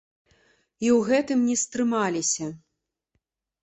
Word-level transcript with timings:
І 0.85 0.89
ў 0.93 0.97
гэтым 1.11 1.39
не 1.51 1.55
стрымаліся. 1.67 2.53